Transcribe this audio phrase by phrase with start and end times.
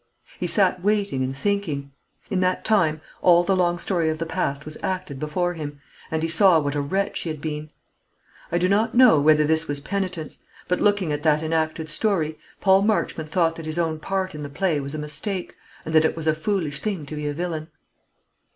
[0.39, 1.91] He sat waiting and thinking.
[2.31, 6.23] In that time all the long story of the past was acted before him, and
[6.23, 7.69] he saw what a wretch he had been.
[8.51, 12.81] I do not know whether this was penitence; but looking at that enacted story, Paul
[12.81, 16.17] Marchmont thought that his own part in the play was a mistake, and that it
[16.17, 17.67] was a foolish thing to be a villain.